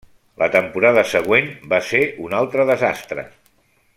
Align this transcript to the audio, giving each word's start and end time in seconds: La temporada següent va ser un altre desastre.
La 0.41 0.45
temporada 0.53 1.03
següent 1.09 1.51
va 1.75 1.81
ser 1.91 2.03
un 2.29 2.35
altre 2.41 2.69
desastre. 2.73 3.29